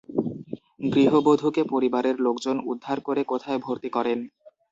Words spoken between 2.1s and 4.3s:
লোকজন উদ্ধার করে কোথায় ভর্তি করেন?